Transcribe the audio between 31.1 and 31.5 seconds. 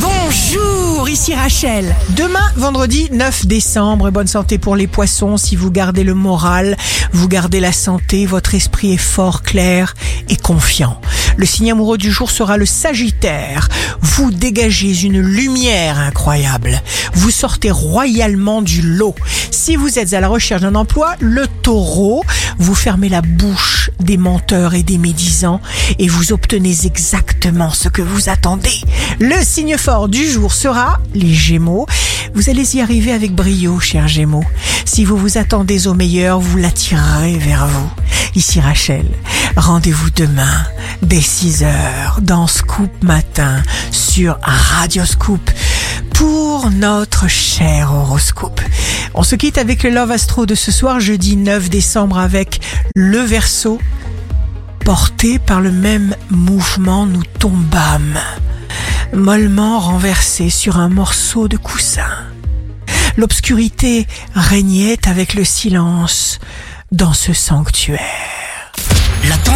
les